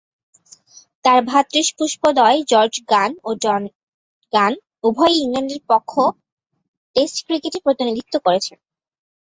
তার 1.05 1.19
ভ্রাতৃস্পুত্রদ্বয় 1.27 2.39
George 2.51 2.73
Gunn 2.91 3.11
ও 3.23 3.29
জন 3.43 3.61
গান 4.33 4.53
উভয়েই 4.83 5.17
ইংল্যান্ডের 5.23 5.61
পক্ষ 5.71 5.91
টেস্ট 6.95 7.17
ক্রিকেটে 7.27 7.59
প্রতিনিধিত্ব 7.65 8.13
করেছেন। 8.25 8.57